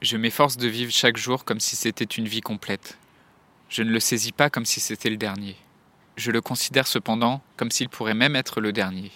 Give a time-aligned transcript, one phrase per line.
[0.00, 2.96] Je m'efforce de vivre chaque jour comme si c'était une vie complète.
[3.68, 5.56] Je ne le saisis pas comme si c'était le dernier.
[6.16, 9.10] Je le considère cependant comme s'il pourrait même être le dernier.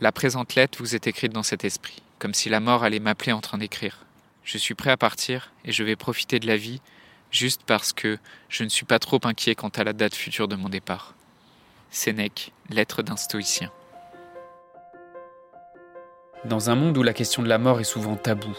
[0.00, 3.30] La présente lettre vous est écrite dans cet esprit, comme si la mort allait m'appeler
[3.30, 4.04] en train d'écrire.
[4.42, 6.80] Je suis prêt à partir et je vais profiter de la vie
[7.30, 8.18] juste parce que
[8.48, 11.14] je ne suis pas trop inquiet quant à la date future de mon départ.
[11.92, 13.70] Sénèque, lettre d'un stoïcien.
[16.44, 18.58] Dans un monde où la question de la mort est souvent taboue,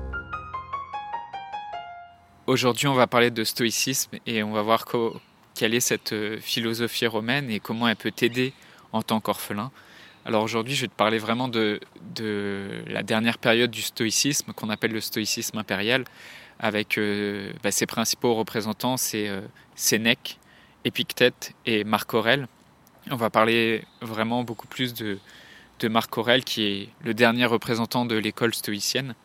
[2.51, 4.83] Aujourd'hui, on va parler de stoïcisme et on va voir
[5.55, 8.51] quelle est cette euh, philosophie romaine et comment elle peut t'aider
[8.91, 9.71] en tant qu'orphelin.
[10.25, 11.79] Alors aujourd'hui, je vais te parler vraiment de,
[12.87, 16.03] la dernière période du stoïcisme qu'on appelle le stoïcisme impérial,
[16.59, 19.39] avec euh, bah, ses principaux représentants, c'est euh,
[19.75, 20.37] Sénèque,
[20.83, 22.49] Épictète et Marc Aurèle.
[23.09, 25.19] On va parler vraiment beaucoup plus de,
[25.87, 29.15] Marc Aurèle, qui est le dernier représentant de l'école stoïcienne.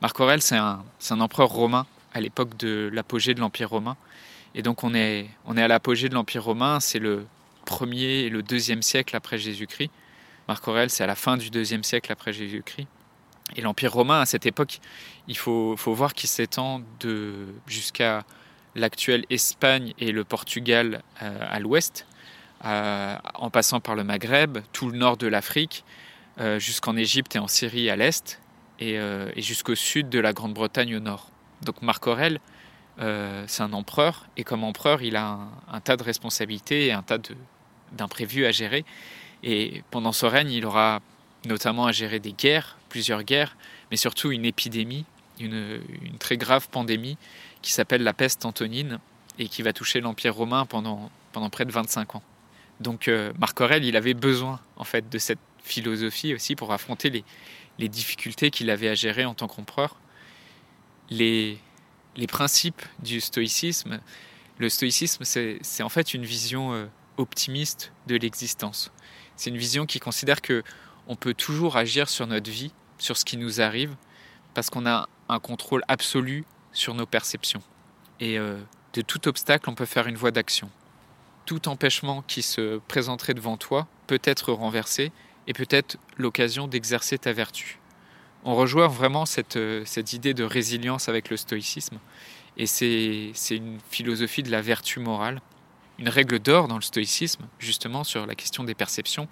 [0.00, 3.96] Marc Aurèle, c'est un empereur romain à l'époque de l'apogée de l'Empire romain.
[4.54, 7.26] Et donc on est, on est à l'apogée de l'Empire romain, c'est le
[7.64, 9.90] premier et le deuxième siècle après Jésus-Christ.
[10.48, 12.88] Marc Aurèle, c'est à la fin du deuxième siècle après Jésus-Christ.
[13.56, 14.80] Et l'Empire romain, à cette époque,
[15.28, 16.82] il faut, faut voir qu'il s'étend
[17.66, 18.24] jusqu'à
[18.74, 22.06] l'actuelle Espagne et le Portugal euh, à l'ouest,
[22.64, 25.84] euh, en passant par le Maghreb, tout le nord de l'Afrique,
[26.40, 28.40] euh, jusqu'en Égypte et en Syrie à l'est,
[28.80, 31.31] et, et jusqu'au sud de la Grande-Bretagne au nord.
[31.62, 32.40] Donc Marc Aurèle,
[32.98, 35.38] euh, c'est un empereur, et comme empereur, il a
[35.70, 37.18] un, tas de responsabilités et un tas
[37.92, 38.84] d'imprévus à gérer.
[39.42, 41.00] Et pendant son règne, il aura
[41.46, 43.56] notamment à gérer des guerres, plusieurs guerres,
[43.90, 45.04] mais surtout une épidémie,
[45.40, 45.80] une,
[46.18, 47.16] très grave pandémie
[47.62, 48.98] qui s'appelle la peste antonine
[49.38, 52.22] et qui va toucher l'Empire romain pendant, pendant près de 25 ans.
[52.80, 57.10] Donc euh, Marc Aurèle, il avait besoin en fait de cette philosophie aussi pour affronter
[57.10, 57.24] les,
[57.78, 59.96] les difficultés qu'il avait à gérer en tant qu'empereur
[61.10, 61.58] les,
[62.28, 64.00] principes du stoïcisme.
[64.58, 66.86] Le stoïcisme, c'est en fait une vision euh,
[67.16, 68.92] optimiste de l'existence.
[69.36, 70.62] C'est une vision qui considère que
[71.08, 73.96] on peut toujours agir sur notre vie, sur ce qui nous arrive,
[74.54, 77.62] parce qu'on a un contrôle absolu sur nos perceptions.
[78.20, 78.60] Et euh,
[78.92, 80.70] de tout obstacle, on peut faire une voie d'action.
[81.44, 85.10] Tout empêchement qui se présenterait devant toi peut être renversé
[85.48, 87.80] et peut être l'occasion d'exercer ta vertu
[88.44, 91.98] on rejoint vraiment cette, euh, cette idée de résilience avec le stoïcisme.
[92.56, 95.40] Et c'est une philosophie de la vertu morale.
[95.98, 99.28] Une règle d'or dans le stoïcisme, justement, sur la question des perceptions,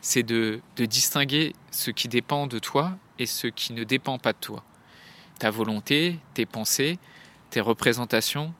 [0.00, 4.32] c'est de, de, distinguer ce qui dépend de toi et ce qui ne dépend pas
[4.32, 4.62] de toi.
[5.38, 6.98] Ta volonté, tes pensées,
[7.50, 8.54] tes représentations,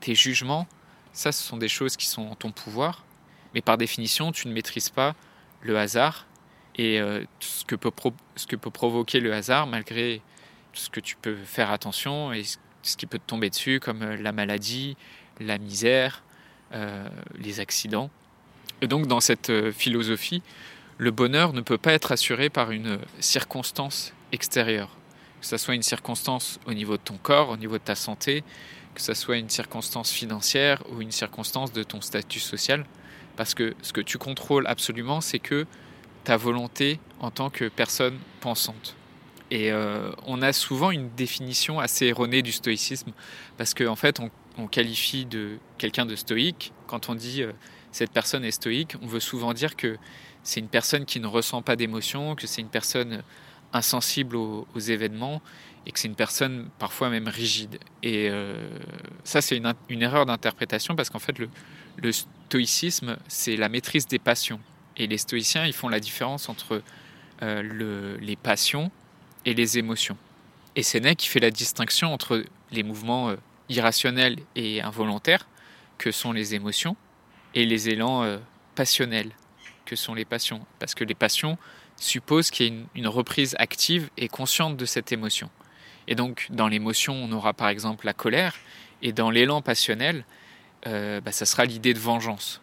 [0.00, 0.66] tes jugements,
[1.12, 3.04] ça, ce sont des choses qui sont en ton pouvoir.
[3.54, 5.14] Mais par définition, tu ne maîtrises pas
[5.62, 6.26] le hasard
[6.76, 7.90] et euh, ce, que peut
[8.36, 10.20] ce que peut provoquer le hasard malgré
[10.74, 14.16] ce que tu peux faire attention et ce qui peut te tomber dessus comme euh,
[14.16, 14.96] la maladie,
[15.40, 16.22] la misère,
[16.72, 18.10] euh, les accidents.
[18.82, 20.42] Et donc dans cette philosophie,
[20.98, 24.90] le bonheur ne peut pas être assuré par une circonstance extérieure,
[25.40, 28.44] que ce soit une circonstance au niveau de ton corps, au niveau de ta santé,
[28.94, 32.84] que ce soit une circonstance financière ou une circonstance de ton statut social,
[33.36, 35.66] parce que ce que tu contrôles absolument, c'est que
[36.26, 38.96] ta volonté en tant que personne pensante.
[39.52, 43.12] Et euh, on a souvent une définition assez erronée du stoïcisme,
[43.56, 44.20] parce qu'en en fait,
[44.58, 46.72] on, qualifie de quelqu'un de stoïque.
[46.88, 47.52] Quand on dit euh,
[47.92, 49.98] cette personne est stoïque, on veut souvent dire que
[50.42, 53.22] c'est une personne qui ne ressent pas d'émotion, que c'est une personne
[53.72, 55.40] insensible aux, événements,
[55.86, 57.78] et que c'est une personne parfois même rigide.
[58.02, 58.68] Et euh,
[59.22, 64.60] ça, c'est une, erreur d'interprétation, parce qu'en fait, le stoïcisme, c'est la maîtrise des passions.
[64.96, 66.82] Et les stoïciens, ils font la différence entre
[67.42, 68.90] euh, le, les passions
[69.44, 70.16] et les émotions.
[70.74, 73.36] Et Sénèque qui fait la distinction entre les mouvements euh,
[73.68, 75.46] irrationnels et involontaires,
[75.98, 76.96] que sont les émotions,
[77.54, 78.38] et les élans euh,
[78.74, 79.32] passionnels,
[79.84, 80.66] que sont les passions.
[80.78, 81.58] Parce que les passions
[81.96, 85.50] supposent qu'il y ait une, reprise active et consciente de cette émotion.
[86.08, 88.54] Et donc, dans l'émotion, on aura par exemple la colère,
[89.02, 90.24] et dans l'élan passionnel,
[90.84, 92.60] bah, ça sera l'idée de vengeance.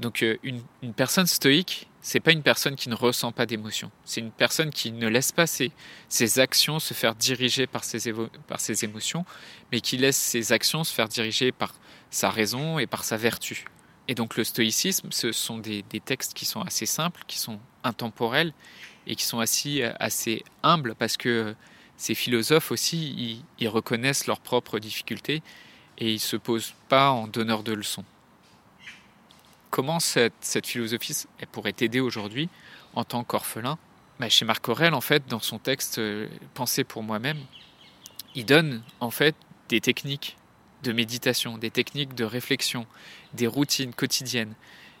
[0.00, 0.62] Donc euh, une,
[0.94, 3.90] personne stoïque, c'est pas une personne qui ne ressent pas d'émotion.
[4.04, 5.72] C'est une personne qui ne laisse pas ses,
[6.08, 8.12] ses actions se faire diriger par ses,
[8.46, 9.24] par ses émotions,
[9.72, 11.74] mais qui laisse ses actions se faire diriger par
[12.10, 13.64] sa raison et par sa vertu.
[14.06, 17.58] Et donc le stoïcisme, ce sont des, des textes qui sont assez simples, qui sont
[17.84, 18.52] intemporels
[19.06, 21.54] et qui sont assez, assez humbles parce que
[21.98, 25.42] ces philosophes aussi, ils, reconnaissent leurs propres difficultés
[25.98, 28.04] et ils ne se posent pas en donneurs de leçons
[29.70, 32.48] comment cette, cette philosophie elle pourrait t'aider aujourd'hui
[32.94, 33.78] en tant qu'orphelin?
[34.18, 37.38] Bah, Chez Marc Aurèle, en fait, dans son texte euh, Penser pour moi-même,
[38.34, 39.34] il donne en fait
[39.68, 40.36] des techniques
[40.82, 42.86] de méditation, des techniques de réflexion,
[43.34, 44.54] des routines quotidiennes,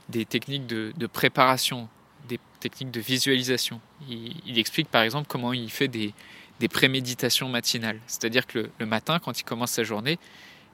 [0.08, 1.88] des techniques de, préparation,
[2.28, 3.80] des techniques de visualisation.
[4.08, 6.14] Il, explique par exemple comment il fait des,
[6.58, 10.18] des préméditations matinales, c'est-à-dire que le, le matin, quand il commence sa journée,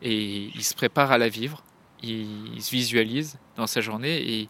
[0.02, 1.62] et il se prépare à la vivre,
[2.08, 4.48] il, se visualise dans sa journée et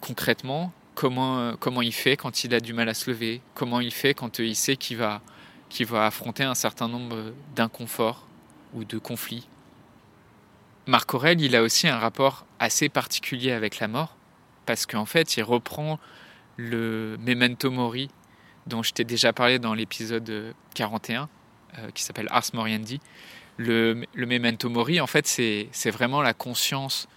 [0.00, 3.92] concrètement comment, comment il fait quand il a du mal à se lever, comment il
[3.92, 5.20] fait quand il sait qu'il va,
[5.80, 8.26] va affronter un certain nombre d'inconforts
[8.74, 9.46] ou de conflits.
[10.86, 14.16] Marc Aurèle, il a aussi un rapport assez particulier avec la mort
[14.66, 15.98] parce qu'en fait, il reprend
[16.56, 18.10] le memento mori
[18.66, 21.28] dont je t'ai déjà parlé dans l'épisode 41
[21.78, 23.00] euh, qui s'appelle Ars Moriendi
[23.56, 27.08] le, memento mori, en fait, c'est vraiment la conscience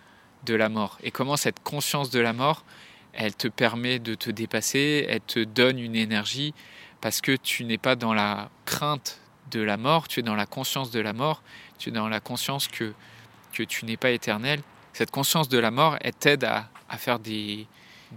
[0.46, 0.98] de la mort.
[1.04, 2.66] Et comment cette conscience de la mort,
[3.14, 6.54] elle te permet de te dépasser, elle te donne une énergie,
[7.02, 9.20] parce que tu n'es pas dans la crainte
[9.52, 11.44] de la mort, tu es dans la conscience de la mort,
[11.78, 12.94] tu es dans la conscience que,
[13.54, 14.62] que tu n'es pas éternel.
[14.94, 17.68] Cette conscience de la mort, elle t'aide à, à, faire des,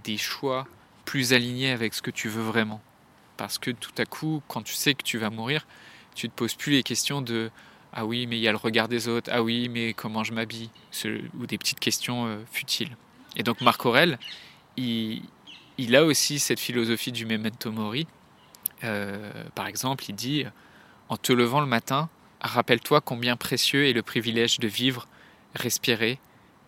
[0.04, 0.66] des choix
[1.04, 2.80] plus alignés avec ce que tu veux vraiment.
[3.36, 5.66] Parce que tout à coup, quand tu sais que tu vas mourir,
[6.14, 7.50] tu te poses plus les questions de
[7.98, 9.30] ah oui, mais il y a le regard des autres.
[9.32, 10.68] Ah oui, mais comment je m'habille?
[11.38, 12.94] Ou des petites questions euh, futiles.
[13.36, 14.18] Et donc Marc Aurel,
[14.76, 15.22] il,
[15.94, 18.06] a aussi cette philosophie du memento mori.
[18.84, 20.44] Euh, par exemple, il dit
[21.08, 22.10] En te levant le matin,
[22.42, 25.08] rappelle-toi combien précieux est le privilège de vivre,
[25.54, 26.18] respirer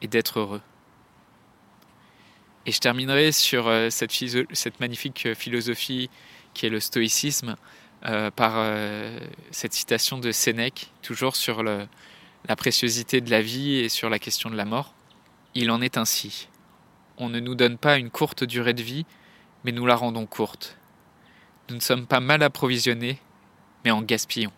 [0.00, 0.62] et d'être heureux.
[2.64, 6.08] Et je terminerai sur euh, cette magnifique philosophie
[6.54, 7.56] qui est le stoïcisme
[8.06, 9.18] euh, par euh,
[9.50, 14.50] cette citation de Sénèque, toujours sur la préciosité de la vie et sur la question
[14.50, 14.94] de la mort.
[15.54, 16.48] Il en est ainsi.
[17.16, 19.04] On ne nous donne pas une courte durée de vie,
[19.64, 20.76] mais nous la rendons courte.
[21.68, 23.18] Nous ne sommes pas mal approvisionnés,
[23.84, 24.52] mais en gaspillons.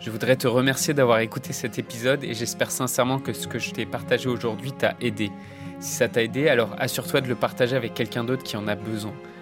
[0.00, 3.70] Je voudrais te remercier d'avoir écouté cet épisode et j'espère sincèrement que ce que je
[3.70, 5.30] t'ai partagé aujourd'hui t'a aidé.
[5.80, 8.74] Si ça t'a aidé, alors assure-toi de le partager avec quelqu'un d'autre qui en a
[8.74, 9.14] besoin.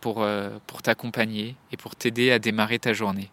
[0.00, 3.30] pour, euh, pour t'accompagner et pour t'aider à démarrer ta journée.